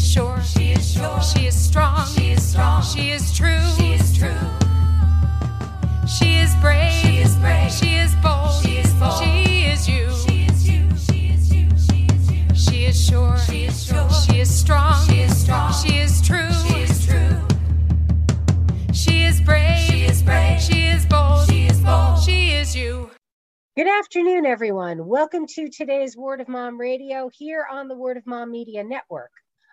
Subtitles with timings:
[0.00, 0.40] is sure.
[0.42, 1.22] She is sure.
[1.22, 2.06] She is strong.
[2.06, 2.82] She is strong.
[2.82, 3.60] She is true.
[3.76, 4.42] She is true.
[6.06, 6.92] She is brave.
[6.92, 7.70] She is brave.
[7.70, 8.62] She is bold.
[8.62, 9.22] She is bold.
[9.22, 10.08] She is you.
[10.24, 10.88] She is you.
[11.06, 11.68] She is you.
[11.86, 12.54] She is you.
[12.54, 13.36] She is sure.
[13.46, 14.10] She is sure.
[14.10, 15.06] She is strong.
[15.06, 15.72] She is strong.
[15.72, 16.50] She is true.
[16.64, 17.36] She is true.
[18.92, 19.78] She is brave.
[19.86, 20.60] She is brave.
[20.60, 21.48] She is bold.
[21.48, 22.22] She is bold.
[22.24, 23.10] She is you.
[23.76, 25.06] Good afternoon, everyone.
[25.06, 29.30] Welcome to today's Word of Mom Radio here on the Word of Mom Media Network.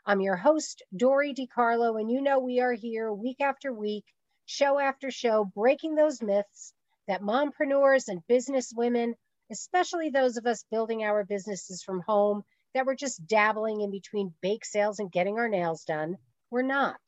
[0.08, 4.06] I'm your host, Dory DiCarlo, and you know we are here week after week,
[4.46, 6.74] show after show, breaking those myths
[7.10, 9.16] that mompreneurs and business women,
[9.52, 14.34] especially those of us building our businesses from home, that we're just dabbling in between
[14.42, 16.16] bake sales and getting our nails done.
[16.52, 17.02] We're not.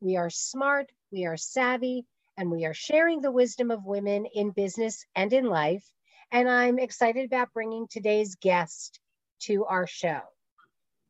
[0.00, 2.04] We are smart, we are savvy,
[2.36, 5.84] and we are sharing the wisdom of women in business and in life
[6.32, 9.00] and I'm excited about bringing today's guest
[9.42, 10.20] to our show.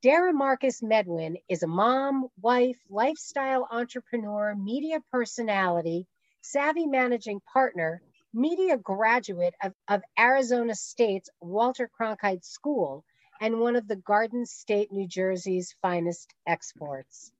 [0.02, 6.06] Dara Markus Medwin is a mom, wife, lifestyle entrepreneur, media personality,
[6.42, 8.00] Savvi managing partner,
[8.32, 13.04] media graduate of, of Arizona State's Walter Cronkite School,
[13.42, 17.30] and one of the Garden State, New Jersey's finest exports.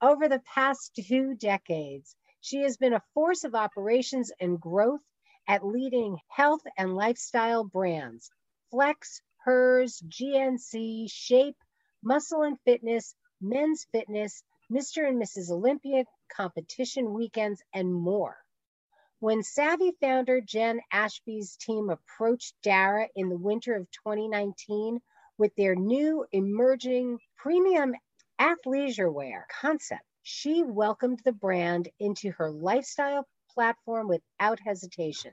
[0.00, 5.04] Over the past two decades, she has been a force of operations and growth
[5.46, 8.30] at leading health and lifestyle brands
[8.70, 11.56] Flex, Hers, GNC, Shape,
[12.04, 15.08] Muscle and Fitness, Men's Fitness, Mr.
[15.08, 15.50] and Mrs.
[15.50, 18.36] Olympia competition weekends, and more.
[19.20, 25.00] When Savvi founder Jenn Ashby's team approached Dara in the winter of 2019
[25.38, 27.94] with their new emerging premium
[28.40, 35.32] athleisure wear concept, she welcomed the brand into her lifestyle platform without hesitation.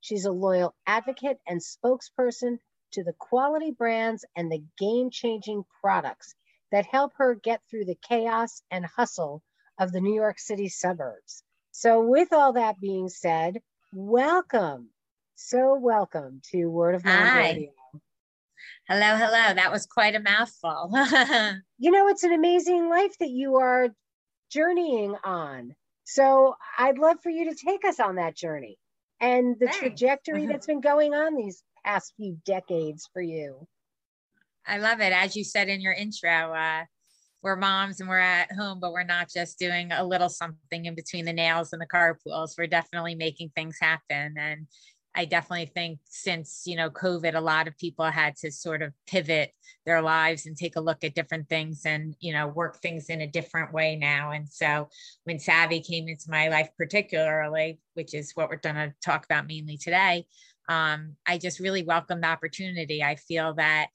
[0.00, 2.58] She's a loyal advocate and spokesperson
[2.92, 6.34] to the quality brands and the game changing products
[6.72, 9.42] that help her get through the chaos and hustle
[9.78, 11.42] of the New York City suburbs.
[11.70, 13.60] So, with all that being said,
[13.92, 14.90] welcome.
[15.36, 17.38] So, welcome to Word of Mom Hi.
[17.40, 17.70] Radio.
[18.88, 19.54] Hello, hello.
[19.54, 20.90] That was quite a mouthful.
[21.80, 23.90] You know, it's an amazing life that you are
[24.50, 25.76] journeying on.
[26.04, 28.78] So, I'd love for you to take us on that journey
[29.20, 29.78] and the Thanks.
[29.78, 30.50] trajectory mm-hmm.
[30.50, 33.66] that's been going on these past few decades for you.
[34.66, 35.12] I love it.
[35.12, 36.84] As you said in your intro, uh,
[37.42, 40.94] we're moms and we're at home, but we're not just doing a little something in
[40.94, 42.54] between the nails and the carpools.
[42.58, 44.34] We're definitely making things happen.
[44.36, 44.66] And
[45.14, 48.92] I definitely think since, you know, COVID, a lot of people had to sort of
[49.06, 49.52] pivot
[49.86, 53.20] their lives and take a look at different things and, you know, work things in
[53.20, 54.32] a different way now.
[54.32, 54.88] And so
[55.24, 59.46] when Savvi came into my life, particularly, which is what we're going to talk about
[59.46, 60.26] mainly today,
[60.68, 63.02] um, I just really welcome the opportunity.
[63.02, 63.88] I feel that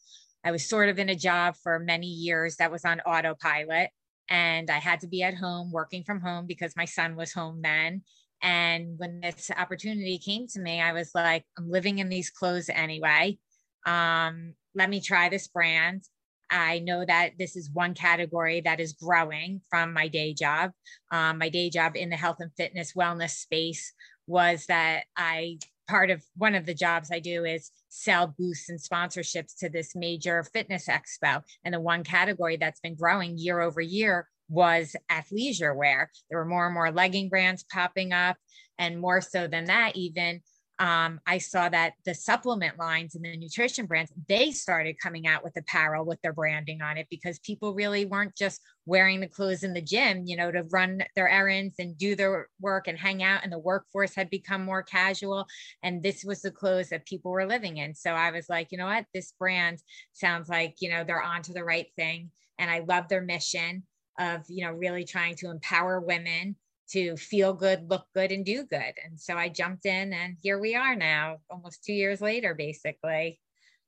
[0.44, 3.90] I was sort of in a job for many years that was on autopilot.
[4.30, 7.62] And I had to be at home working from home because my son was home
[7.62, 8.02] then.
[8.42, 12.70] And when this opportunity came to me, I was like, I'm living in these clothes
[12.70, 13.38] anyway.
[13.86, 16.04] Um, let me try this brand.
[16.50, 20.72] I know that this is one category that is growing from my day job.
[21.12, 23.94] Um, my day job in the health and fitness wellness space
[24.28, 25.58] was that I
[25.88, 29.96] part of one of the jobs I do is sell booths and sponsorships to this
[29.96, 31.44] major fitness expo.
[31.64, 36.12] And the one category that's been growing year over year was athleisure wear.
[36.30, 38.38] There were more and more legging brands popping up.
[38.80, 40.42] And more so than that, even
[40.80, 45.44] um, I saw that the supplement lines and the nutrition brands, they started coming out
[45.44, 49.64] with apparel with their branding on it because people really weren't just wearing the clothes
[49.64, 53.22] in the gym, you know, to run their errands and do their work and hang
[53.22, 53.42] out.
[53.44, 55.46] And the workforce had become more casual.
[55.84, 57.94] And this was the clothes that people were living in.
[57.94, 59.06] So I was like, you know what?
[59.14, 59.80] This brand
[60.14, 62.32] sounds like, you know, they're onto the right thing.
[62.58, 63.84] And I love their mission
[64.20, 66.56] of, you know, really trying to empower women
[66.94, 68.94] to feel good, look good, and do good.
[69.04, 73.40] And so I jumped in, and here we are now, almost two years later, basically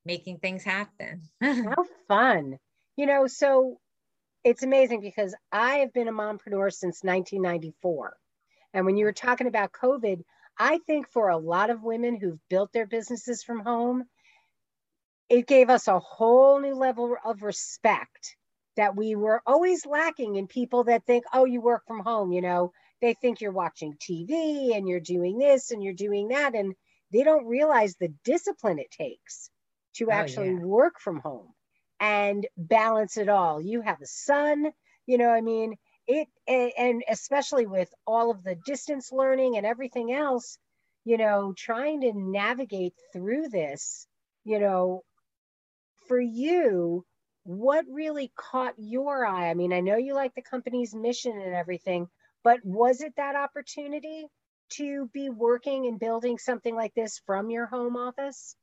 [0.06, 1.24] making things happen.
[1.42, 2.58] How fun.
[2.98, 3.80] You know, so
[4.44, 8.16] it's amazing because I have been a mompreneur since 1994.
[8.74, 10.22] And when you were talking about COVID,
[10.58, 14.04] I think for a lot of women who've built their businesses from home,
[15.30, 18.36] it gave us a whole new level of respect
[18.78, 22.42] that we were always lacking in people that think, oh, you work from home, you
[22.42, 22.72] know,
[23.02, 26.56] they think you're watching TV and you're doing this and you're doing that.
[26.56, 26.76] And
[27.12, 29.50] they don't realize the discipline it takes
[29.96, 30.56] to Oh, actually yeah.
[30.56, 31.54] work from home
[32.00, 33.62] and balance it all.
[33.62, 34.72] You have a son,
[35.06, 35.76] you know, I mean,
[36.08, 40.58] it, and especially with all of the distance learning and everything else,
[41.04, 44.08] you know, trying to navigate through this,
[44.44, 45.04] you know,
[46.08, 47.06] for you,
[47.44, 49.50] what really caught your eye?
[49.50, 52.08] I mean, I know you like the company's mission and everything,
[52.46, 54.28] but was it that opportunity
[54.70, 58.56] to be working and building something like this from your home office?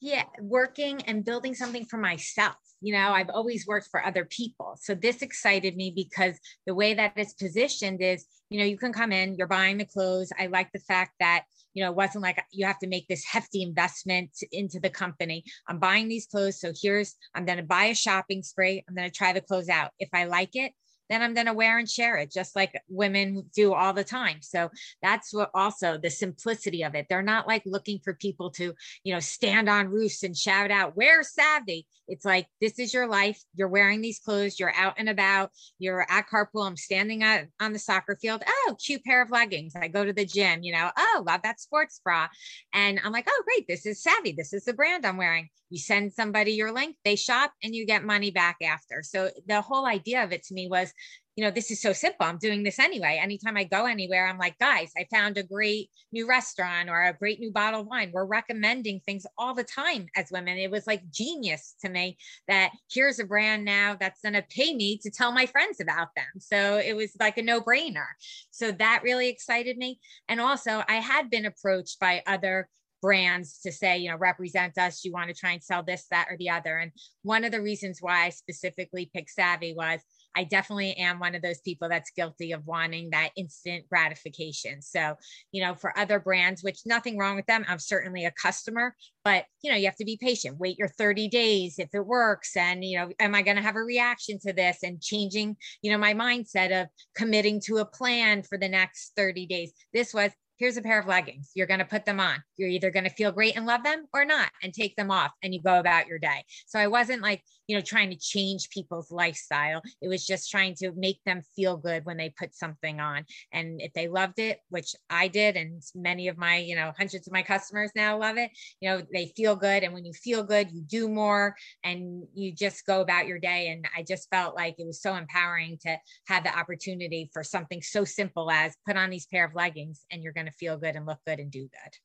[0.00, 2.56] yeah working and building something for myself.
[2.80, 4.76] You know i've always worked for other people.
[4.80, 8.92] So this excited me because the way that it's positioned is you know you can
[8.92, 10.30] come in you're buying the clothes.
[10.38, 13.24] I like the fact that you know it wasn't like you have to make this
[13.24, 15.44] hefty investment into the company.
[15.68, 18.84] I'm buying these clothes so here's i'm going to buy a shopping spree.
[18.86, 19.92] I'm going to try the clothes out.
[19.98, 20.72] If i like it
[21.14, 24.38] then I'm going to wear and share it just like women do all the time.
[24.40, 24.70] So
[25.00, 27.06] that's what also the simplicity of it.
[27.08, 28.74] They're not like looking for people to,
[29.04, 31.84] you know, stand on roofs and shout out, where's Savvi?
[32.08, 33.40] It's like, this is your life.
[33.54, 34.58] You're wearing these clothes.
[34.58, 35.52] You're out and about.
[35.78, 36.66] You're at carpool.
[36.66, 38.42] I'm standing at, on the soccer field.
[38.46, 39.74] Oh, cute pair of leggings.
[39.76, 42.28] I go to the gym, you know, oh, love that sports bra.
[42.74, 43.66] And I'm like, oh, great.
[43.68, 44.36] This is Savvi.
[44.36, 45.48] This is the brand I'm wearing.
[45.70, 49.02] You send somebody your link, they shop and you get money back after.
[49.02, 50.92] So the whole idea of it to me was
[51.36, 52.26] you know, this is so simple.
[52.26, 53.18] I'm doing this anyway.
[53.20, 57.12] Anytime I go anywhere, I'm like, guys, I found a great new restaurant or a
[57.12, 58.12] great new bottle of wine.
[58.12, 60.58] We're recommending things all the time as women.
[60.58, 64.74] It was like genius to me that here's a brand now that's going to pay
[64.74, 66.26] me to tell my friends about them.
[66.38, 68.06] So it was like a no brainer.
[68.50, 69.98] So that really excited me.
[70.28, 72.68] And also, I had been approached by other
[73.04, 75.04] brands to say, you know, represent us.
[75.04, 76.78] You want to try and sell this, that, or the other.
[76.78, 76.90] And
[77.22, 80.00] one of the reasons why I specifically picked Savvi was
[80.36, 84.82] I definitely am one of those people that's guilty of wanting that instant gratification.
[84.82, 85.16] So,
[85.52, 88.94] you know, for other brands, which nothing wrong with them, I'm certainly a customer,
[89.24, 92.56] but you know, you have to be patient, wait your 30 days if it works.
[92.56, 95.90] And, you know, am I going to have a reaction to this and changing, you
[95.90, 99.72] know, my mindset of committing to a plan for the next 30 days?
[99.92, 101.50] This was, here's a pair of leggings.
[101.54, 102.42] You're going to put them on.
[102.56, 105.32] You're either going to feel great and love them or not and take them off
[105.42, 106.44] and you go about your day.
[106.66, 109.82] So I wasn't like, you know, trying to change people's lifestyle.
[110.00, 113.24] It was just trying to make them feel good when they put something on.
[113.52, 117.26] And if they loved it, which I did, and many of my, you know, hundreds
[117.26, 118.50] of my customers now love it,
[118.80, 119.82] you know, they feel good.
[119.82, 123.68] And when you feel good, you do more and you just go about your day.
[123.68, 125.96] And I just felt like it was so empowering to
[126.26, 130.22] have the opportunity for something so simple as put on these pair of leggings and
[130.22, 131.98] you're going to feel good and look good and do good.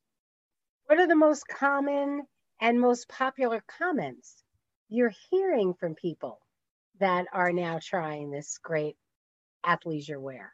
[0.86, 2.22] What are the most common
[2.60, 4.42] and most popular comments
[4.88, 6.40] you're hearing from people
[6.98, 8.96] that are now trying this great
[9.64, 10.52] athleisure wear?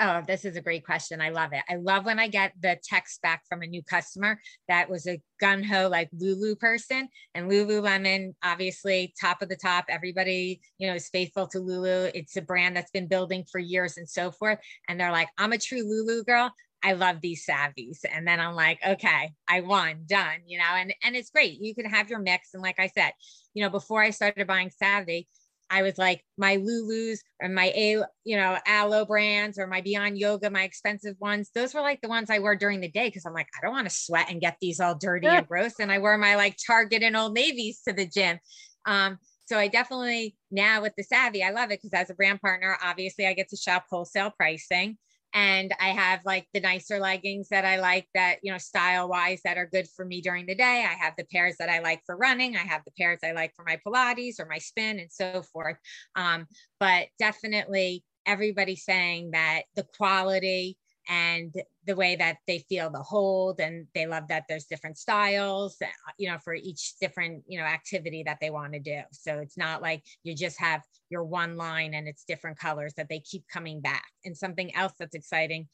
[0.00, 1.20] Oh, this is a great question.
[1.20, 1.62] I love it.
[1.68, 5.20] I love when I get the text back from a new customer that was a
[5.40, 9.84] gun ho like Lulu person and Lululemon, obviously top of the top.
[9.88, 12.10] Everybody, you know, is faithful to Lulu.
[12.12, 14.58] It's a brand that's been building for years and so forth.
[14.88, 16.52] And they're like, I'm a true Lulu girl.
[16.84, 18.00] I love these Savvis.
[18.14, 21.58] And then I'm like, okay, I won, done, you know, and, and it's great.
[21.58, 22.50] You can have your mix.
[22.52, 23.12] And like I said,
[23.54, 25.26] you know, before I started buying Savvi,
[25.70, 30.18] I was like my Lulus or my A, you know, Alo brands or my Beyond
[30.18, 31.50] Yoga, my expensive ones.
[31.54, 33.74] Those were like the ones I wore during the day because I'm like, I don't
[33.74, 35.80] want to sweat and get these all dirty and gross.
[35.80, 38.38] And I wear my like Target and Old Navies to the gym.
[38.84, 42.42] Um, so I definitely now with the Savvi, I love it because as a brand
[42.42, 44.98] partner, obviously I get to shop wholesale pricing
[45.34, 49.40] and I have like the nicer leggings that I like that, you know, style wise
[49.44, 50.86] that are good for me during the day.
[50.88, 52.56] I have the pairs that I like for running.
[52.56, 55.76] I have the pairs I like for my Pilates or my spin and so forth.
[56.14, 56.46] Um,
[56.78, 61.54] but definitely everybody saying that the quality and
[61.86, 65.86] the way that they feel the hold and they love that there's different styles uh,
[66.18, 69.00] you know for each different you know activity that they want to do.
[69.12, 73.08] So it's not like you just have your one line and it's different colors that
[73.08, 74.04] they keep coming back.
[74.24, 75.68] And something else that's exciting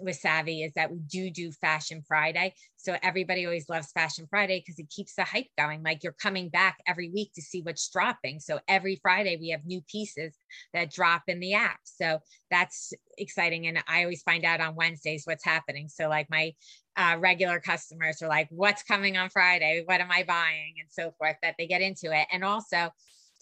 [0.00, 2.54] with Savvi is that we do do Fashion Friday.
[2.76, 5.82] So everybody always loves Fashion Friday because it keeps the hype going.
[5.82, 8.40] Like you're coming back every week to see what's dropping.
[8.40, 10.36] So every Friday we have new pieces
[10.72, 11.80] that drop in the app.
[11.84, 13.66] So that's exciting.
[13.66, 15.88] And I always find out on Wednesdays what's happening.
[15.88, 16.54] So like my
[16.96, 19.82] uh, regular customers are like, what's coming on Friday?
[19.84, 20.74] What am I buying?
[20.80, 22.26] And so forth, that they get into it.
[22.32, 22.90] And also,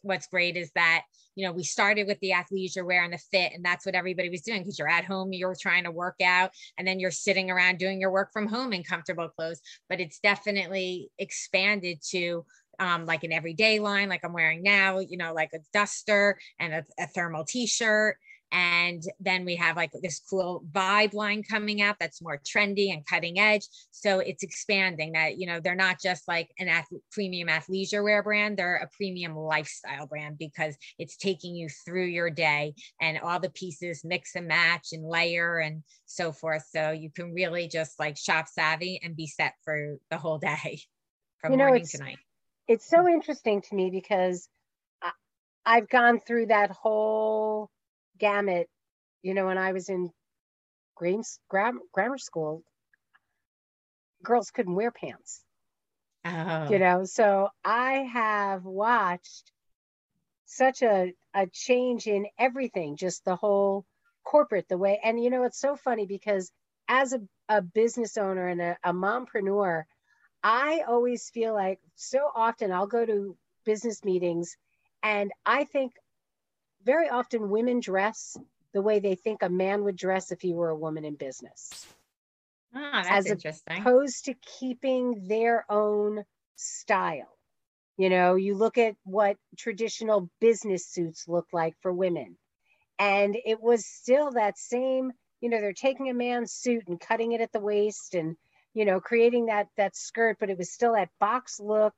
[0.05, 1.03] what's great is that
[1.35, 4.29] you know we started with the athleisure wear and the fit and that's what everybody
[4.31, 7.51] was doing because you're at home you're trying to work out and then you're sitting
[7.51, 9.61] around doing your work from home in comfortable clothes.
[9.89, 12.45] But it's definitely expanded to
[12.79, 16.73] um, like an everyday line like i'm wearing now you know like a duster and
[16.73, 18.17] a, a thermal t-shirt
[18.55, 23.05] and then we have like this cool vibe line coming out that's more trendy and
[23.05, 23.67] cutting edge.
[23.91, 28.23] So it's expanding that, you know, they're not just like an ath- premium athleisure wear
[28.23, 33.41] brand, they're a premium lifestyle brand because it's taking you through your day and all
[33.41, 36.65] the pieces mix and match and layer and so forth.
[36.71, 40.81] So you can really just like shop Savvi and be set for the whole day
[41.39, 42.19] from you know, morning to night.
[42.69, 44.49] It's so interesting to me because
[45.67, 47.71] I've gone through that whole
[48.19, 48.69] gamut.
[49.23, 50.11] You know, when I was in
[50.95, 52.63] Grames, gram, grammar school,
[54.23, 55.43] girls couldn't wear pants.
[56.25, 56.71] Oh.
[56.71, 59.53] You know, so I have watched
[60.47, 63.85] such a a change in everything, just the whole
[64.25, 65.01] corporate, the way.
[65.03, 66.51] And you know, it's so funny because
[66.89, 69.85] as a, a business owner and a, a mompreneur,
[70.43, 74.57] I always feel like so often I'll go to business meetings
[75.03, 75.93] and I think
[76.85, 78.37] very often women dress
[78.73, 81.79] the way they think a man would dress if he were a woman in business,
[82.75, 83.87] Oh, that's as interesting.
[83.87, 86.25] opposed to keeping their own
[86.57, 87.39] style.
[87.97, 92.39] You know, you look at what traditional business suits look like for women,
[92.99, 97.33] and it was still that same, you know, they're taking a man's suit and cutting
[97.33, 98.37] it at the waist and,
[98.75, 101.95] you know, creating that that skirt, but it was still that box look.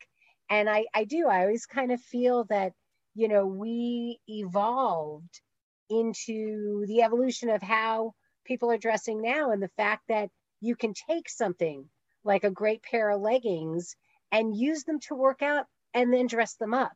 [0.50, 2.72] And I, I do, I always kind of feel that,
[3.16, 5.40] you know, we evolved
[5.88, 8.12] into the evolution of how
[8.44, 10.28] people are dressing now and the fact that
[10.60, 11.88] you can take something
[12.24, 13.96] like a great pair of leggings
[14.32, 16.92] and use them to work out and then dress them up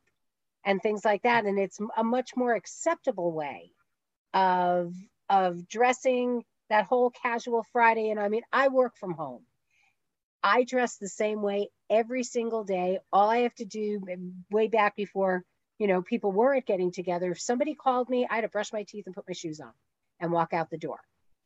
[0.63, 1.45] and things like that.
[1.45, 3.71] And it's a much more acceptable way
[4.33, 4.93] of
[5.27, 8.11] of dressing that whole casual friday.
[8.11, 9.43] And i mean i work from home.
[10.43, 12.99] I dress the same way every single day.
[13.11, 14.01] All i have to do
[14.51, 15.43] way back before
[15.81, 18.83] you know people weren't getting together if somebody called me i had to brush my
[18.83, 19.73] teeth and put my shoes on
[20.19, 20.99] and walk out the door.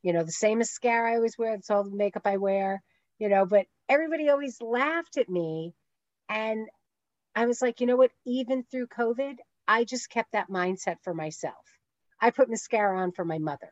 [0.03, 2.83] You know the same mascara i always wear that's all the makeup i wear
[3.17, 5.73] you know but everybody always laughed at me.
[6.27, 6.67] And
[7.33, 9.37] i was like you know what even through covid
[9.69, 11.65] i just kept that mindset for myself.
[12.19, 13.71] I put mascara on for my mother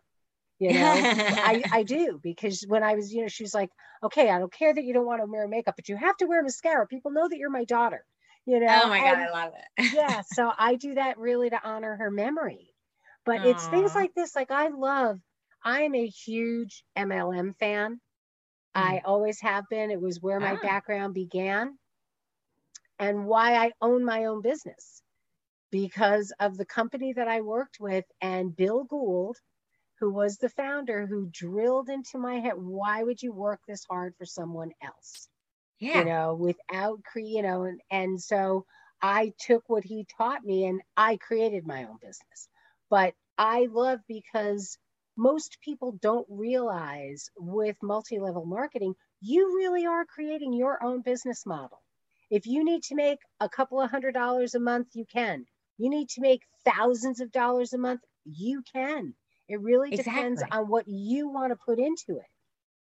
[0.60, 0.94] you know?
[0.96, 3.70] I, I do because when i was you know she was like
[4.02, 6.26] okay i don't care that you don't want to wear makeup but you have to
[6.26, 6.88] wear mascara.
[6.88, 8.06] People know that you're my daughter
[8.46, 9.94] you know oh my god, And- I love it.
[9.96, 12.74] yeah so i do that really to honor her memory
[13.26, 15.20] but it's things like this like i love
[15.64, 18.00] i'm a huge mlm fan
[18.76, 20.60] i always have been it was where my Ah.
[20.62, 21.78] background began
[23.00, 25.02] and why i own my own business
[25.72, 29.38] because of the company that i worked with and bill gould
[30.00, 34.14] who was the founder who drilled into my head why would you work this hard
[34.18, 35.28] for someone else
[35.84, 36.00] Yeah.
[36.00, 38.66] you know, without cre you know, and, and so
[39.02, 42.48] I took what he taught me and I created my own business.
[42.90, 44.78] But I love because
[45.18, 51.82] most people don't realize with multi-level marketing, you really are creating your own business model.
[52.30, 55.46] If you need to make a couple of hundred dollars a month, you can.
[55.78, 59.14] You need to make thousands of dollars a month, you can.
[59.50, 62.33] It really depends on what you want to put into it.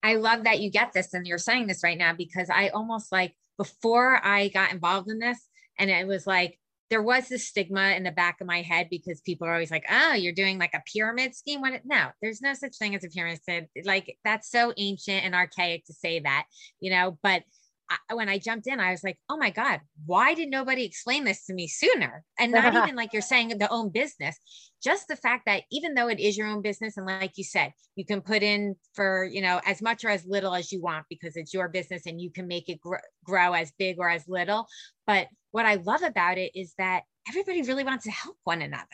[0.03, 3.11] I love that you get this and you're saying this right now because I almost
[3.11, 5.39] like before I got involved in this,
[5.79, 6.59] and it was like
[6.91, 9.85] there was this stigma in the back of my head because people are always like,
[9.91, 11.61] oh, you're doing like a pyramid scheme.
[11.61, 13.67] When it, no, there's no such thing as a pyramid scheme.
[13.85, 16.45] Like that's so ancient and archaic to say that,
[16.81, 17.19] you know.
[17.23, 17.43] But
[17.91, 21.25] I, when I jumped in, I was like, oh my God, why did nobody explain
[21.25, 22.25] this to me sooner?
[22.39, 24.37] And not even like you're saying the own business,
[24.83, 27.73] just the fact that even though it is your own business, and like you said,
[27.97, 31.07] you can put in for, you know, as much or as little as you want
[31.09, 34.29] because it's your business and you can make it gr- grow as big or as
[34.29, 34.67] little.
[35.07, 38.87] But what I love about it is that everybody really wants to help one another.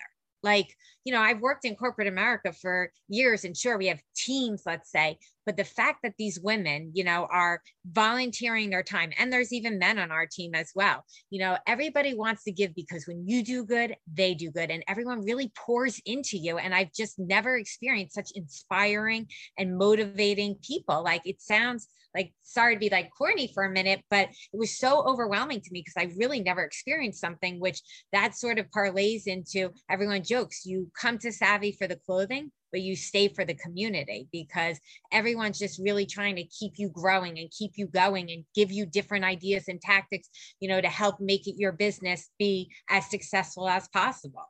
[0.43, 0.69] Like,
[1.05, 4.91] you know, I've worked in corporate America for years and sure, we have teams, let's
[4.91, 9.53] say, but the fact that these women, you know, are volunteering their time and there's
[9.53, 11.05] even men on our team as well.
[11.31, 14.83] You know, everybody wants to give because when you do good, they do good and
[14.89, 16.59] everyone really pours into you.
[16.59, 21.03] And I've just never experienced such inspiring and motivating people.
[21.05, 24.79] Like it sounds like sorry to be like corny for a minute, but it was
[24.79, 27.83] so overwhelming to me because I really never experienced something which
[28.13, 32.81] that sort of parlays into everyone jokes you come to Savvi for the clothing, but
[32.83, 34.79] you stay for the community because
[35.13, 38.87] everyone's just really trying to keep you growing and keep you going and give you
[38.87, 40.29] different ideas and tactics,
[40.61, 44.45] you know, to help make it your business be as successful as possible.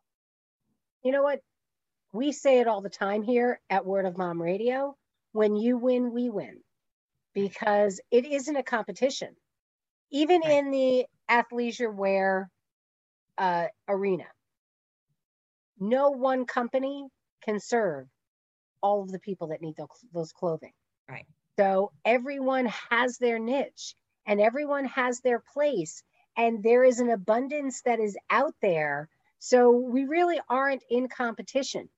[1.02, 1.40] you know what?
[2.12, 4.96] We say it all the time here at Word of Mom Radio.
[5.32, 6.60] When you win, we win,
[7.34, 9.36] because it isn't a competition.
[10.10, 10.52] Even Right.
[10.58, 12.50] in the athleisure wear
[13.36, 14.26] uh, arena,
[15.78, 17.08] no one company
[17.44, 18.06] can serve
[18.82, 19.76] all of the people that need
[20.12, 20.72] those, clothing.
[21.08, 21.26] Right.
[21.58, 23.94] So everyone has their niche
[24.26, 26.02] and everyone has their place,
[26.36, 29.08] and there is an abundance that is out there.
[29.38, 31.88] So we really aren't in competition,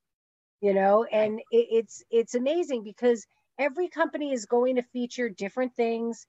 [0.60, 3.26] you know, and it, it's it's amazing because
[3.58, 6.26] every company is going to feature different things.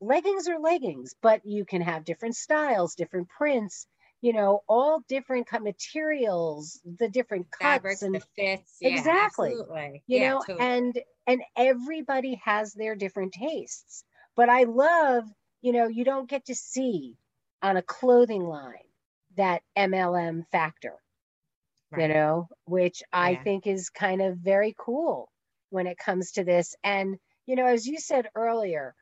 [0.00, 3.86] Leggings are leggings, but you can have different styles, different prints,
[4.24, 8.78] you know, all different cut materials, the different cuts Fabrics, and the fits.
[8.80, 9.50] Yeah, Exactly.
[9.50, 10.04] Absolutely.
[10.08, 10.66] you yeah, know totally.
[10.66, 14.04] and and everybody has their different tastes
[14.36, 15.24] but i love
[15.62, 17.16] you know you don't get to see
[17.62, 18.88] on a clothing line
[19.36, 20.94] that mlm factor
[21.96, 23.44] you know which i Yeah.
[23.44, 25.30] think is kind of very cool
[25.70, 27.16] when it comes to this and
[27.46, 28.94] you know as you said earlier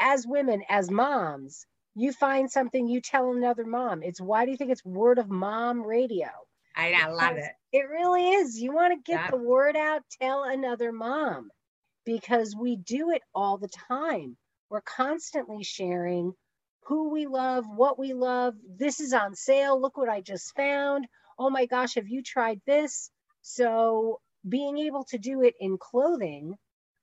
[0.00, 1.66] as women as moms
[1.98, 5.30] you find something you tell another mom it's why do you think it's word of
[5.30, 6.28] mom radio
[6.76, 7.52] I, I love it.
[7.72, 8.58] It really is.
[8.60, 9.30] You want to get Yeah.
[9.32, 11.50] the word out, tell another mom
[12.06, 14.36] because we do it all the time.
[14.70, 16.34] We're constantly sharing
[16.86, 18.56] who we love, what we love.
[18.68, 19.80] This is on sale.
[19.80, 21.06] Look what I just found.
[21.38, 23.10] Oh my gosh, have you tried this?
[23.42, 26.56] So, being able to do it in clothing,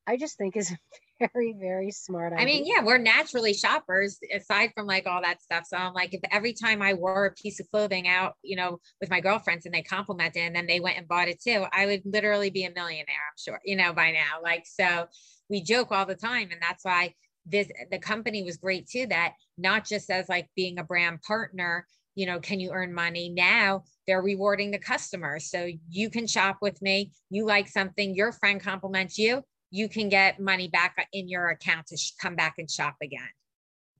[0.06, 0.72] I just think is
[1.18, 2.42] very, very smart idea.
[2.42, 5.64] I mean, yeah, we're naturally shoppers aside from like all that stuff.
[5.66, 8.78] So I'm like, if every time I wore a piece of clothing out, you know,
[9.00, 11.86] with my girlfriends and they complimented and then they went and bought it too, I
[11.86, 14.42] would literally be a millionaire, I'm sure, you know, by now.
[14.42, 15.06] Like, so
[15.48, 16.48] we joke all the time.
[16.50, 17.14] And that's why
[17.46, 21.86] this, the company was great too, that not just as like being a brand partner,
[22.14, 23.28] you know, can you earn money?
[23.28, 25.38] Now they're rewarding the customer.
[25.38, 27.12] So you can shop with me.
[27.30, 29.42] You like something, your friend compliments you
[29.76, 33.28] you can get money back in your account to sh- come back and shop again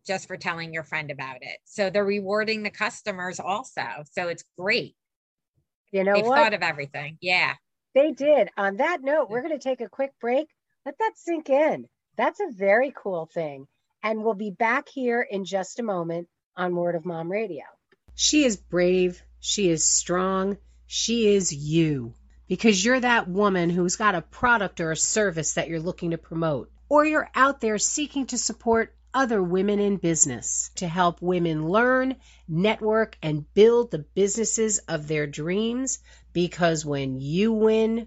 [0.06, 1.58] just for telling your friend about it.
[1.64, 3.82] So they're rewarding the customers also.
[4.12, 4.94] So it's great.
[5.90, 6.36] you know They've what?
[6.38, 7.18] thought of everything.
[7.20, 7.54] Yeah.
[7.94, 8.48] They did.
[8.56, 10.46] On that note, we're going to take a quick break.
[10.84, 11.86] Let that sink in.
[12.16, 13.66] That's a very cool thing.
[14.02, 17.64] And we'll be back here in just a moment on Word of Mom Radio.
[18.14, 19.22] She is brave.
[19.40, 20.56] She is strong.
[20.86, 22.14] She is you.
[22.48, 26.18] Because you're that woman who's got a product or a service that you're looking to
[26.18, 26.70] promote.
[26.88, 32.16] Or you're out there seeking to support other women in business to help women learn,
[32.46, 35.98] network, and build the businesses of their dreams.
[36.32, 38.06] Because when you win,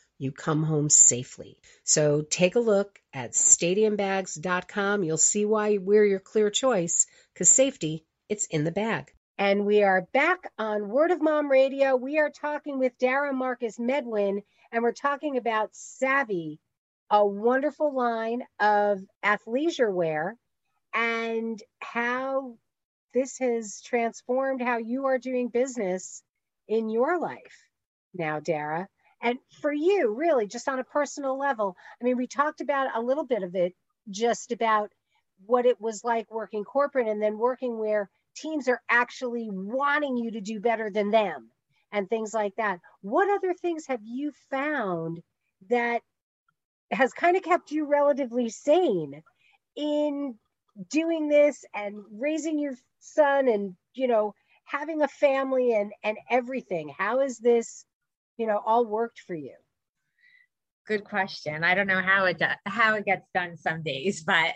[0.21, 1.57] you come home safely.
[1.83, 5.03] So take a look at stadiumbags.com.
[5.03, 9.11] You'll see why we're your clear choice because safety, it's in the bag.
[9.39, 11.95] And we are back on Word of Mom Radio.
[11.95, 16.59] We are talking with Dara Markus Medwin, and we're talking about Savvi,
[17.09, 20.37] a wonderful line of athleisure wear,
[20.93, 22.57] and how
[23.15, 26.21] this has transformed how you are doing business
[26.67, 27.71] in your life
[28.13, 28.87] now, Dara.
[29.21, 33.01] And for you, really, just on a personal level, I mean, we talked about a
[33.01, 33.73] little bit of it,
[34.09, 34.91] just about
[35.45, 40.31] what it was like working corporate and then working where teams are actually wanting you
[40.31, 41.51] to do better than them
[41.91, 42.79] and things like that.
[43.01, 45.21] What other things have you found
[45.69, 46.01] that
[46.91, 49.21] has kind of kept you relatively sane
[49.75, 50.35] in
[50.89, 54.33] doing this and raising your son and, you know,
[54.65, 56.93] having a family and and everything?
[56.97, 57.85] How is this
[58.37, 59.55] you know all worked for you
[60.87, 61.63] Good question.
[61.63, 64.53] I don't know how it do- how it gets done some days, but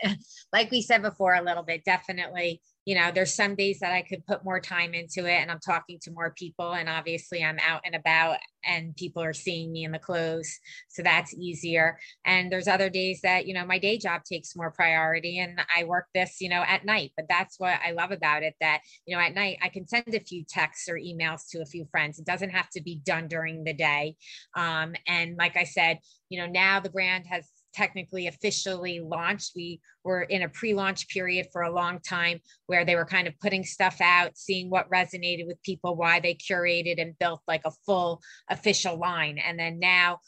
[0.51, 4.03] like we said before a little bit, definitely, you know, there's some days that I
[4.03, 7.57] could put more time into it and I'm talking to more people and obviously I'm
[7.59, 11.97] out and about and people are seeing me in the clothes, so that's easier.
[12.25, 15.83] And there's other days that, you know, my day job takes more priority and I
[15.83, 19.15] work this, you know, at night, but that's what I love about it that, you
[19.15, 22.19] know, at night I can send a few texts or emails to a few friends.
[22.19, 24.15] It doesn't have to be done during the day.
[24.55, 29.51] Um, and like I said, you know, now the brand has technically officially launched.
[29.55, 33.27] We were in a pre launch period for a long time where they were kind
[33.27, 37.61] of putting stuff out, seeing what resonated with people, why they curated and built like
[37.65, 39.38] a full official line.
[39.38, 40.19] And then now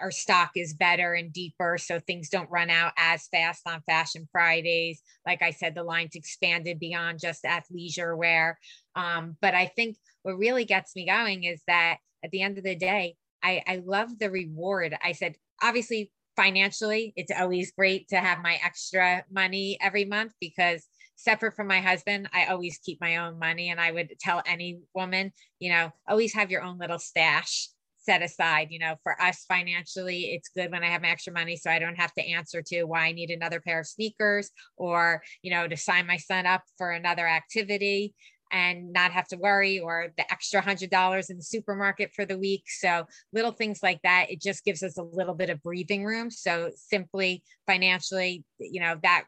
[0.00, 4.28] our stock is better and deeper so things don't run out as fast on fashion
[4.32, 8.58] fridays like i said the line's expanded beyond just athleisure wear
[8.96, 12.64] um, but i think what really gets me going is that at the end of
[12.64, 13.14] the day
[13.44, 18.58] I, I love the reward i said obviously financially it's always great to have my
[18.64, 23.70] extra money every month because separate from my husband i always keep my own money.
[23.70, 27.68] And i would tell any woman you know always have your own little stash
[27.98, 28.68] set aside.
[28.70, 31.78] You know for us financially it's good when i have my extra money so i
[31.78, 35.66] don't have to answer to why i need another pair of sneakers or you know
[35.66, 38.14] to sign my son up for another activity
[38.52, 42.38] and not have to worry or the extra hundred dollars in the supermarket for the
[42.38, 42.64] week.
[42.66, 46.30] So little things like that, it just gives us a little bit of breathing room.
[46.30, 49.24] So simply financially, you know, that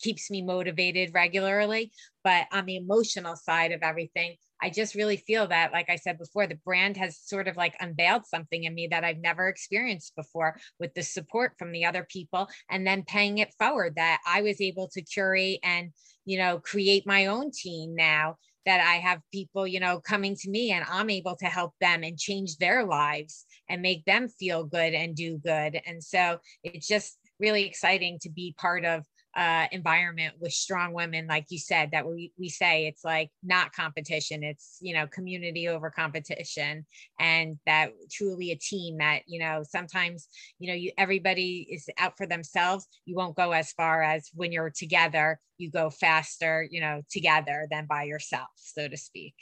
[0.00, 1.92] keeps me motivated regularly.
[2.24, 6.18] But on the emotional side of everything, I just really feel that, like I said
[6.18, 10.14] before, the brand has sort of like unveiled something in me that I've never experienced
[10.16, 14.42] before with the support from the other people and then paying it forward that I
[14.42, 15.92] was able to curate and,
[16.26, 20.50] you know, create my own team now that I have people, you know, coming to
[20.50, 24.64] me and I'm able to help them and change their lives and make them feel
[24.64, 25.80] good and do good.
[25.86, 29.04] And so it's just really exciting to be part of
[29.36, 33.72] uh, environment with strong women, like you said, that we, we say it's like not
[33.72, 36.84] competition, it's, you know, community over competition
[37.18, 42.16] and that truly a team that, you know, sometimes, you know, you, everybody is out
[42.16, 42.86] for themselves.
[43.04, 47.68] You won't go as far as when you're together, you go faster, you know, together
[47.70, 49.34] than by yourself, so to speak.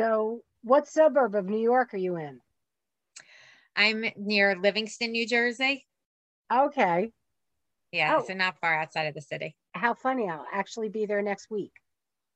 [0.00, 2.40] So, what suburb of New York are you in?
[3.76, 5.86] I'm near Livingston, New Jersey.
[6.52, 7.12] Okay.
[7.94, 8.24] Yeah, Oh.
[8.26, 9.54] so not far outside of the city.
[9.72, 10.28] How funny.
[10.28, 11.72] I'll actually be there next week.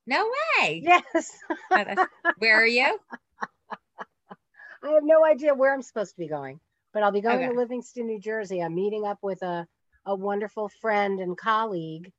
[0.07, 0.83] No way.
[0.85, 1.37] Yes.
[2.38, 2.99] Where are you?
[4.85, 6.61] I have no idea where I'm supposed to be going,
[6.94, 7.49] but I'll be going Okay.
[7.49, 8.61] to Livingston, New Jersey.
[8.62, 9.66] I'm meeting up with a,
[10.07, 12.12] a wonderful friend and colleague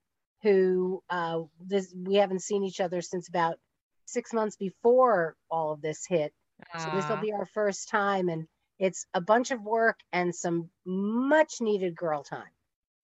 [0.43, 3.57] who uh, this we haven't seen each other since about
[4.05, 6.33] six months before all of this hit.
[6.77, 8.45] So this will be our first time, and
[8.79, 12.51] it's a bunch of work and some much needed girl time.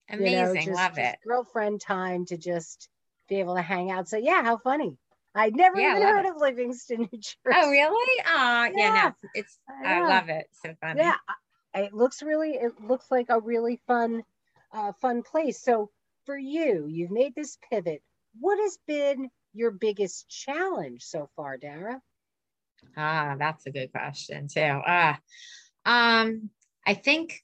[0.10, 0.74] You know, amazing.
[0.74, 1.18] Love it.
[1.26, 2.90] Girlfriend time to just
[3.28, 4.08] be able to hang out.
[4.08, 4.98] So yeah, how funny.
[5.34, 6.32] I'd never Yeah, even heard it.
[6.32, 7.34] of Livingston, New Jersey.
[7.52, 8.24] Oh, really?
[8.26, 8.72] Oh, yeah.
[8.74, 9.04] Yeah.
[9.06, 10.48] no, it's, I I love it.
[10.64, 11.02] So funny.
[11.02, 11.16] Yeah,
[11.74, 12.52] it looks really.
[12.52, 14.24] It looks like a really fun,
[14.74, 15.62] uh, fun place.
[15.62, 15.90] So
[16.26, 18.02] for you, you've made this pivot.
[18.40, 22.02] What has been your biggest challenge so far, Dara?
[22.96, 24.62] Ah, that's a good question too.
[24.86, 25.20] Ah,
[25.86, 26.50] um,
[26.86, 27.44] I think,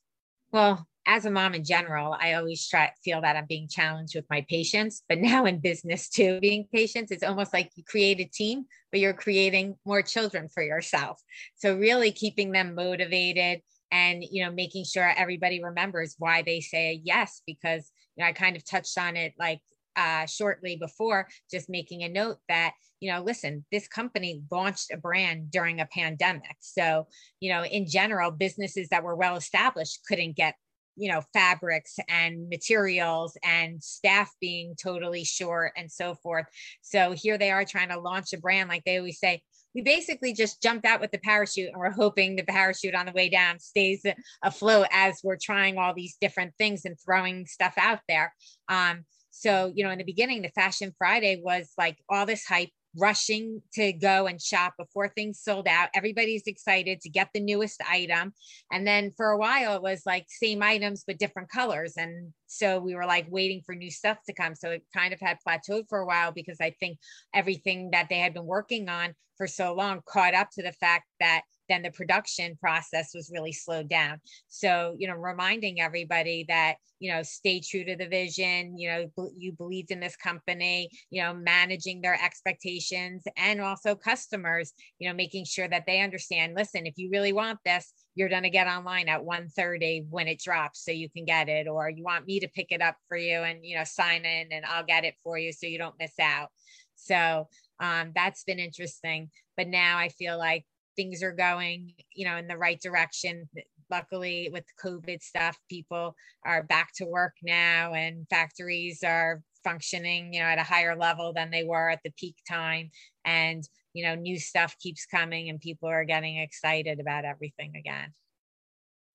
[0.52, 4.26] well, as a mom in general, I always try feel that I'm being challenged with
[4.30, 8.26] my patients, but now in business too, being patients, it's almost like you create a
[8.26, 11.22] team, but you're creating more children for yourself.
[11.56, 13.62] So really keeping them motivated
[13.94, 18.32] and you know making sure everybody remembers why they say yes because you know I
[18.32, 19.60] kind of touched on it like
[19.96, 24.98] uh, shortly before, just making a note that, you know, listen, this company launched a
[24.98, 26.56] brand during a pandemic.
[26.60, 27.08] So,
[27.40, 30.56] you know, in general, businesses that were well established couldn't get,
[30.96, 36.46] you know, fabrics and materials and staff being totally short and so forth.
[36.82, 39.42] So here they are trying to launch a brand, like they always say.
[39.74, 43.14] We basically just jumped out with the parachute and we're hoping the parachute on the
[43.14, 44.06] way down stays
[44.44, 48.34] afloat as we're trying all these different things and throwing stuff out there.
[48.68, 52.70] Um, so, you know, in the beginning, the Fashion Friday was like all this hype,
[52.96, 55.90] rushing to go and shop before things sold out.
[55.96, 58.34] Everybody's excited to get the newest item.
[58.72, 61.94] And then for a while, it was like same items, but different colors.
[61.98, 64.56] And so we were like waiting for new stuff to come.
[64.56, 66.98] So it kind of had plateaued for a while because I think
[67.34, 71.06] everything that they had been working on for so long caught up to the fact
[71.20, 74.20] that then the production process was really slowed down.
[74.48, 79.30] So, you know, reminding everybody that, you know, stay true to the vision, you know,
[79.38, 85.16] you believed in this company, you know, managing their expectations and also customers, you know,
[85.16, 88.68] making sure that they understand, listen, if you really want this, you're going to get
[88.68, 92.40] online at 1.30 when it drops so you can get it or you want me
[92.40, 95.16] to pick it up for you and you know sign in and i'll get it
[95.24, 96.50] for you so you don't miss out
[96.96, 97.48] so
[97.80, 102.48] um, that's been interesting but now i feel like things are going you know in
[102.48, 103.50] the right direction.
[103.90, 110.40] Luckily with covid stuff people are back to work now and factories are functioning you
[110.40, 112.90] know at a higher level than they were at the peak time.
[113.26, 118.14] And you know new stuff keeps coming and people are getting excited about everything again.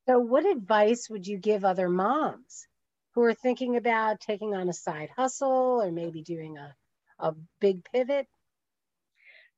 [0.09, 2.69] So, what advice would you give other moms
[3.15, 6.75] who are thinking about taking on a side hustle or maybe doing a,
[7.19, 8.29] a big pivot?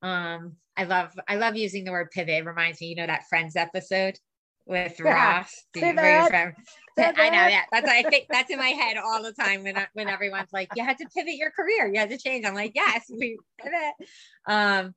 [0.03, 2.35] Um, I love I love using the word pivot.
[2.35, 4.19] It reminds me, you know, that Friends episode
[4.67, 5.39] with Yeah.
[5.39, 5.65] Ross.
[5.73, 5.95] Pivot.
[6.31, 6.55] from-
[6.99, 7.53] I know, Pivot.
[7.53, 7.63] yeah.
[7.73, 10.69] That's I think that's in my head all the time when I- when everyone's like,
[10.77, 12.45] you had to pivot your career, you had to change.
[12.45, 13.95] I'm like, yes, we pivot.
[14.47, 14.95] Um,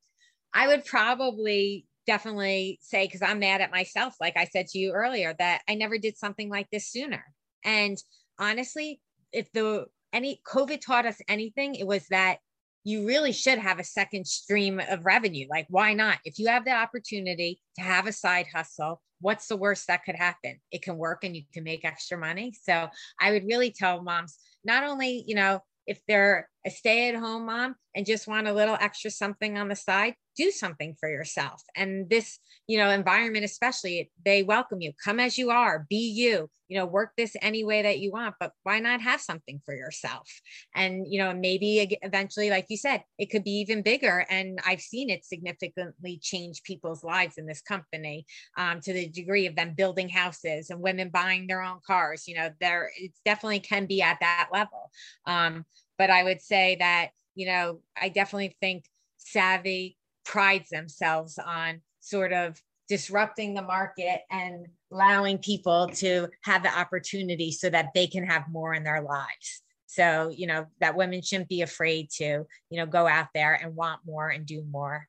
[0.54, 4.92] I would probably definitely say because I'm mad at myself, like I said to you
[4.92, 7.24] earlier, that I never did something like this sooner.
[7.64, 7.98] And
[8.38, 9.00] honestly,
[9.32, 12.40] if the any COVID taught us anything, it was that
[12.84, 15.48] you really should have a second stream of revenue.
[15.50, 16.17] Like, why not?
[16.26, 20.15] If you have the opportunity to have a side hustle, what's the worst that could
[20.15, 20.60] happen?
[20.72, 22.54] It can work and you can make extra money.
[22.63, 22.89] So
[23.20, 27.45] I would really tell moms, not only, you know, if they're a stay at home
[27.45, 31.62] mom and just want a little extra something on the side, do something for yourself.
[31.76, 34.93] And this, you know, environment, especially, they welcome you.
[35.04, 38.36] Come as you are, be you, you know, work this any way that you want,
[38.39, 40.30] but why not have something for yourself?
[40.74, 44.26] And, you know, maybe eventually, like you said, it could be even bigger.
[44.30, 48.26] And I've seen it significantly change people's lives in this company
[48.58, 52.26] um, to the degree of them building houses and women buying their own cars.
[52.26, 54.91] You know, there, it definitely can be at that level.
[55.26, 55.65] Um,
[56.02, 58.86] but I would say that, you know, I definitely think
[59.20, 62.60] Savvi prides themselves on sort of
[62.90, 68.50] disrupting the market and allowing people to have the opportunity so that they can have
[68.50, 69.62] more in their lives.
[69.86, 73.76] So, you know, that women shouldn't be afraid to, you know, go out there and
[73.76, 75.08] want more and do more.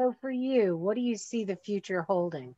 [0.00, 2.56] So for you, what do you see the future holding?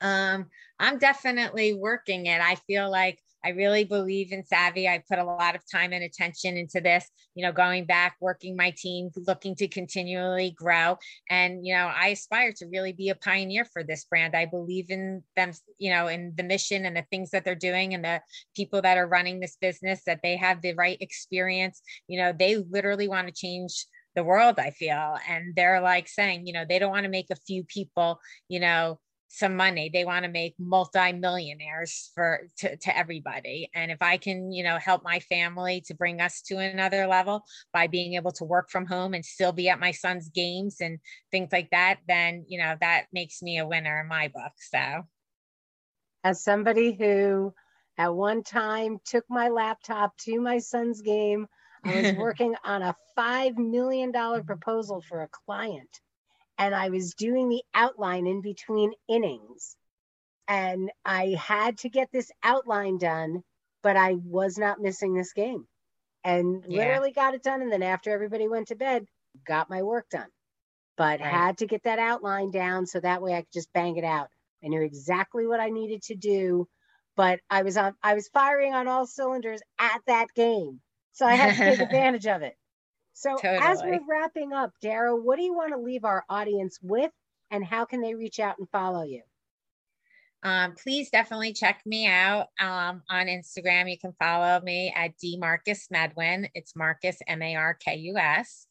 [0.00, 0.46] Um,
[0.80, 2.40] I'm definitely working it.
[2.40, 4.88] I feel like I really believe in Savvi.
[4.88, 8.56] I put a lot of time and attention into this, you know, going back, working
[8.56, 10.98] my team, looking to continually grow.
[11.30, 14.34] And, you know, I aspire to really be a pioneer for this brand.
[14.34, 17.94] I believe in them, you know, in the mission and the things that they're doing
[17.94, 18.20] and the
[18.56, 21.80] people that are running this business, that they have the right experience.
[22.08, 25.16] You know, they literally want to change the world, I feel.
[25.28, 28.58] And they're like saying, you know, they don't want to make a few people, you
[28.58, 29.90] know, some money.
[29.92, 33.70] They want to make multi-millionaires for to, to everybody.
[33.74, 37.44] And if i can you know help my family to bring us to another level
[37.72, 40.98] by being able to work from home and still be at my son's games and
[41.30, 44.52] things like that then you know that makes me a winner in my book.
[44.58, 45.06] So.
[46.24, 47.54] As somebody who
[47.96, 51.46] at one time took my laptop to my son's game,
[51.84, 55.88] I was working on a $5 million proposal for a client.
[56.58, 59.76] And I was doing the outline in between innings.
[60.48, 63.42] And I had to get this outline done,
[63.82, 65.66] but I was not missing this game.
[66.24, 66.74] And Yeah.
[66.74, 67.62] literally got it done.
[67.62, 69.06] And then after everybody went to bed,
[69.46, 70.30] got my work done.
[70.96, 71.30] But Right.
[71.30, 74.28] had to get that outline down so that way I could just bang it out.
[74.64, 76.68] I knew exactly what I needed to do,
[77.16, 80.80] but I was on I was firing on all cylinders at that game.
[81.12, 82.56] So I had to take advantage of it.
[83.20, 87.10] So as we're wrapping up, Dara, what do you want to leave our audience with
[87.50, 89.22] and how can they reach out and follow you?
[90.42, 93.90] um, please definitely check me out um, on Instagram.
[93.90, 96.48] You can follow me at D Markus Medwin.
[96.54, 98.66] It's Markus M A R K U S,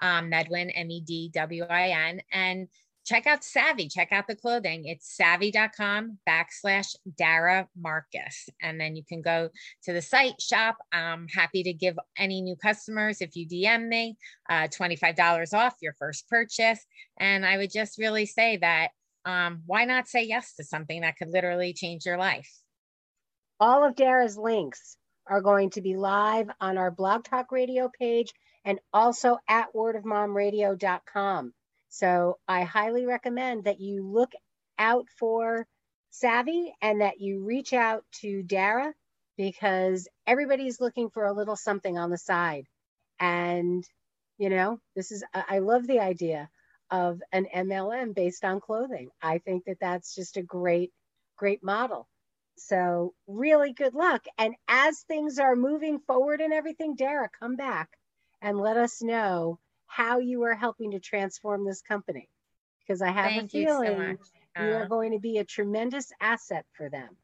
[0.00, 2.68] um, Medwin M E D W I N, and
[3.04, 3.92] check out Savvi.
[3.92, 4.86] Check out the clothing.
[4.86, 9.50] It's savvi.com backslash Dara Markus, and then you can go
[9.84, 10.76] to the site shop.
[10.92, 14.16] I'm happy to give any new customers if you DM me
[14.48, 16.84] uh, $25 off your first purchase.
[17.18, 18.88] And I would just really say that
[19.24, 22.50] um, why not say yes to something that could literally change your life?
[23.58, 28.32] All of Dara's links are going to be live on our Blog Talk Radio page
[28.64, 31.52] and also at wordofmomradio.com.
[31.90, 34.32] So I highly recommend that you look
[34.78, 35.66] out for
[36.12, 38.94] Savvi and that you reach out to Dara
[39.36, 42.66] because everybody's looking for a little something on the side.
[43.18, 43.84] And,
[44.38, 46.48] you know, this is, I love the idea
[46.90, 49.10] of an MLM based on clothing.
[49.22, 50.92] I think that that's just a great,
[51.36, 52.08] great model.
[52.56, 54.24] So really good luck.
[54.38, 57.90] And as things are moving forward and everything, Dara, come back
[58.42, 59.58] and let us know
[59.90, 62.28] how you are helping to transform this company.
[62.80, 64.18] Because I have Thank a you so feeling
[64.58, 67.16] you are Uh, going to be a tremendous asset for them.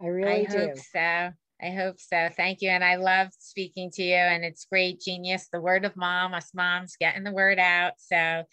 [0.00, 0.52] I really do.
[0.52, 0.66] I do.
[0.68, 1.30] hope so.
[1.62, 2.28] I hope so.
[2.36, 2.70] Thank you.
[2.70, 4.14] And I love speaking to you.
[4.14, 5.48] And it's great, genius.
[5.52, 7.92] The word of mom, us moms getting the word out.
[7.98, 8.44] So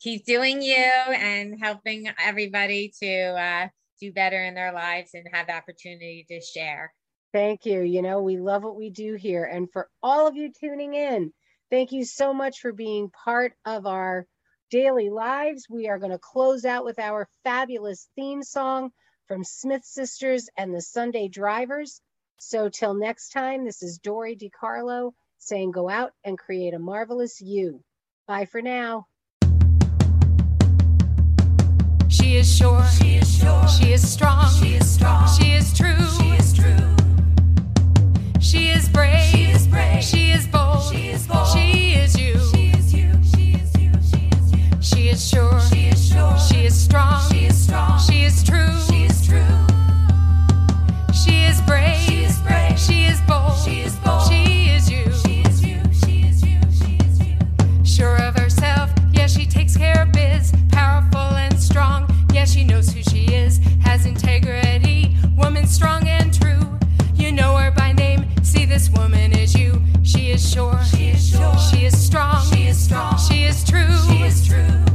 [0.00, 3.68] keep doing you and helping everybody to uh,
[4.00, 6.92] do better in their lives and have the opportunity to share.
[7.32, 7.80] Thank you.
[7.80, 9.44] You know, we love what we do here.
[9.44, 11.32] And for all of you tuning in,
[11.72, 14.26] thank you so much for being part of our
[14.70, 15.66] daily lives.
[15.70, 18.90] We are going to close out with our fabulous theme song
[19.26, 22.02] from Smith Sisters and the Sunday Drivers.
[22.38, 27.40] So till next time, this is Dory DiCarlo saying go out and create a marvelous
[27.40, 27.82] you.
[28.28, 29.06] Bye for now.
[32.08, 32.84] She is sure.
[33.00, 33.66] She is sure.
[33.68, 34.46] She is strong.
[34.60, 35.26] She is strong.
[35.38, 36.06] She is true.
[36.20, 37.01] She is true.
[38.42, 39.22] She is brave.
[39.30, 40.02] She is brave.
[40.02, 40.82] She is bold.
[40.92, 41.46] She is bold.
[41.48, 42.38] She is you.
[42.52, 43.12] She is you.
[43.34, 43.90] She is you.
[44.02, 44.82] She is you.
[44.82, 45.60] She is sure.
[45.70, 46.36] She is sure.
[46.38, 47.22] She is strong.
[47.30, 48.00] She is strong.
[48.00, 48.72] She is true.
[48.90, 49.56] She is true.
[51.14, 51.96] She is brave.
[52.00, 52.78] She is brave.
[52.78, 53.56] She is bold.
[53.64, 54.28] She is bold.
[54.28, 55.04] She is you.
[55.24, 55.80] She is you.
[56.04, 56.60] She is you.
[56.78, 57.36] She is you.
[57.84, 60.52] Sure of herself, yeah, she takes care of biz.
[60.70, 63.58] Powerful and strong, yeah, she knows who she is.
[63.84, 66.66] Has integrity, woman strong and true.
[67.14, 67.81] You know her by
[68.72, 69.78] this woman is you.
[70.02, 71.58] She is sure, She is sure.
[71.58, 73.18] she is strong, She is strong.
[73.18, 74.91] she is true, She is true.